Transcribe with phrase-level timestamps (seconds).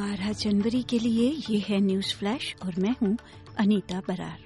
[0.00, 3.18] 12 जनवरी के लिए ये है न्यूज़ फ्लैश और मैं हूँ
[3.58, 4.38] अनीता बरार।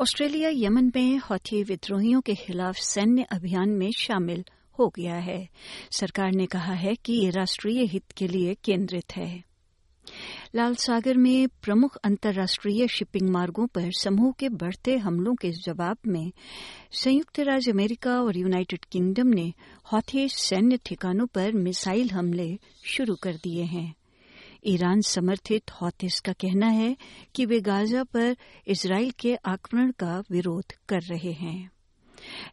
[0.00, 4.44] ऑस्ट्रेलिया यमन में हौथी विद्रोहियों के खिलाफ सैन्य अभियान में शामिल
[4.78, 5.48] हो गया है।
[5.92, 9.49] सरकार ने कहा है कि ये राष्ट्रीय हित के लिए केंद्रित है।
[10.54, 16.32] लाल सागर में प्रमुख अंतर्राष्ट्रीय शिपिंग मार्गों पर समूह के बढ़ते हमलों के जवाब में
[16.92, 19.52] संयुक्त राज्य अमेरिका और यूनाइटेड किंगडम ने
[19.92, 23.94] हौथे सैन्य ठिकानों पर मिसाइल हमले शुरू कर दिए हैं।
[24.66, 26.96] ईरान समर्थित हौथिस का कहना है
[27.34, 28.36] कि वे गाजा पर
[28.66, 31.70] इसराइल के आक्रमण का विरोध कर रहे हैं।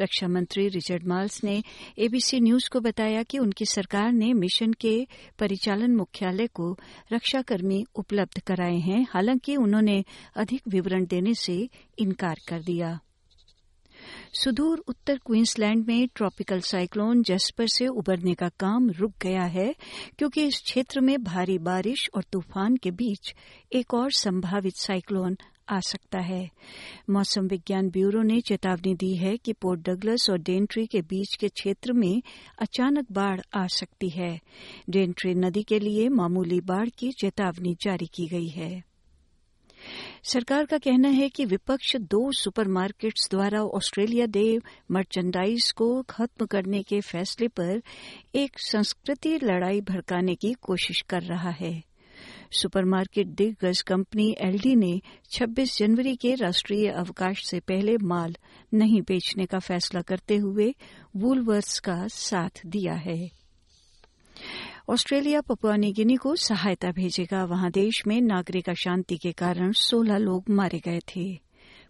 [0.00, 1.62] रक्षा मंत्री रिचर्ड माल्स ने
[1.98, 5.06] एबीसी न्यूज़ को बताया कि उनकी सरकार ने मिशन के
[5.38, 6.78] परिचालन मुख्यालय को
[7.12, 10.04] रक्षाकर्मी उपलब्ध कराए हैं, हालाँकि उन्होंने
[10.36, 11.68] अधिक विवरण देने से
[11.98, 13.00] इनकार कर दिया।
[14.34, 19.74] सुदूर उत्तर क्वींसलैंड में ट्रॉपिकल साइक्लोन जस्पर से उबरने का काम रुक गया है,
[20.18, 23.34] क्योंकि इस क्षेत्र में भारी बारिश और तूफ़ान के बीच
[23.72, 25.36] एक और संभावित साइक्लोन
[25.68, 26.50] आ सकता है।
[27.10, 31.48] मौसम विज्ञान ब्यूरो ने चेतावनी दी है कि पोर्ट डगलस और डेंट्री के बीच के
[31.48, 32.22] क्षेत्र में
[32.58, 34.40] अचानक बाढ़ आ सकती है।
[34.90, 38.93] डेंट्री नदी के लिए मामूली बाढ़ की चेतावनी जारी की गई है।
[40.24, 46.82] सरकार का कहना है कि विपक्ष दो सुपरमार्केट्स द्वारा ऑस्ट्रेलिया डे मर्चेंडाइज को खत्म करने
[46.82, 47.82] के फैसले पर
[48.34, 51.82] एक संस्कृति लड़ाई भड़काने की कोशिश कर रहा है।
[52.52, 58.36] सुपरमार्केट दिग्गज कंपनी एलडी ने 26 जनवरी के राष्ट्रीय अवकाश से पहले माल
[58.74, 60.74] नहीं बेचने का फैसला करते हुए
[61.16, 63.43] वूलवर्स का साथ दिया है।
[64.88, 70.44] ऑस्ट्रेलिया पपुआ गिनी को सहायता भेजेगा। वहाँ देश में नागरिक अशांति के कारण 16 लोग
[70.50, 71.40] मारे गए थे।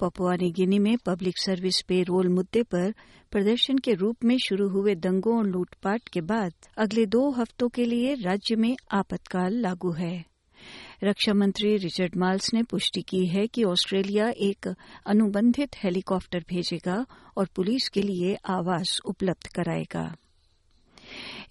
[0.00, 2.94] पपुआ गिनी में पब्लिक सर्विस पे रोल मुद्दे पर
[3.30, 7.84] प्रदर्शन के रूप में शुरू हुए दंगों और लूटपाट के बाद अगले दो हफ्तों के
[7.84, 10.24] लिए राज्य में आपातकाल लागू है।
[11.04, 14.74] रक्षा मंत्री रिचर्ड माल्स ने पुष्टि की है कि ऑस्ट्रेलिया एक
[15.06, 20.16] अनुबंधित हेलीकॉप्टर भेजेगा और पुलिस के लिए आवास उपलब्ध कराएगा।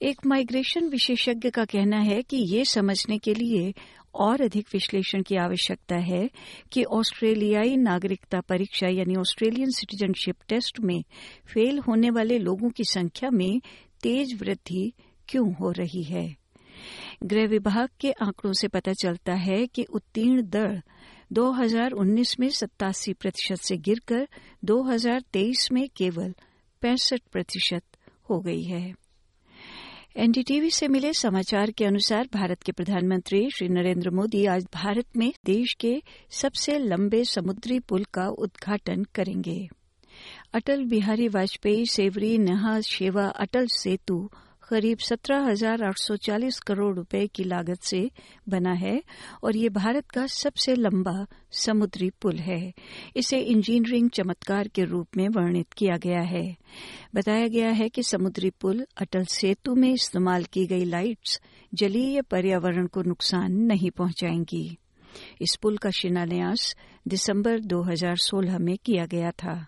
[0.02, 3.74] एक माइग्रेशन विशेषज्ञ का कहना है कि ये समझने के लिए
[4.16, 6.30] और अधिक विश्लेषण की आवश्यकता है
[6.72, 11.04] कि ऑस्ट्रेलियाई नागरिकता परीक्षा यानी ऑस्ट्रेलियन सिटीजनशिप टेस्ट में
[11.54, 13.62] फेल होने वाले लोगों की संख्या में
[14.04, 14.94] तेज वृद्धि
[15.30, 16.36] क्यों हो रही है।
[17.24, 20.82] गृह विभाग के आंकड़ों से पता चलता है कि उत्तीर्ण दर
[21.34, 24.28] 2019 में सत्तासी प्रतिशत से गिरकर
[24.66, 26.36] 2023 में केवल
[26.82, 27.84] पैंसठ प्रतिशत
[28.30, 29.05] हो गई है।
[30.18, 35.34] एनडीटीवी से मिले समाचार के अनुसार भारत के प्रधानमंत्री श्री नरेंद्र मोदी आज भारत में
[35.46, 39.68] देश के सबसे लंबे समुद्री पुल का उद्घाटन करेंगे।
[40.54, 44.30] अटल बिहारी वाजपेयी सेवरी नहा शेवा अटल सेतु
[44.70, 48.12] करीब सत्रह हज़ार आठ सौ चालीस करोड़ रुपए की लागत से
[48.50, 49.04] बना है
[49.44, 52.74] और ये भारत का सबसे लंबा समुद्री पुल है।
[53.16, 56.58] इसे इंजीनियरिंग चमत्कार के रूप में वर्णित किया गया है।
[57.16, 61.42] बताया गया है कि समुद्री पुल अटल सेतु में इस्तेमाल की गई लाइट्स
[61.74, 64.78] जलीय पर्यावरण को नुकसान नहीं पहुंचाएँगी।
[65.42, 66.76] इस पुल का शिलान्यास
[67.08, 69.68] दिसंबर 2016 में किया गया था।